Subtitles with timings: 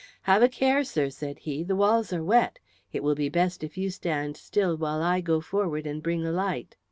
[0.23, 2.57] "Have a care, sir," said he; "the walls are wet.
[2.91, 6.31] It will be best if you stand still while I go forward and bring a
[6.31, 6.75] light."